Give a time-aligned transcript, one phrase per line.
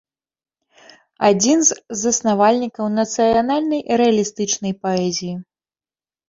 [1.27, 5.35] Адзін з заснавальнікаў нацыянальнай рэалістычнай паэзіі.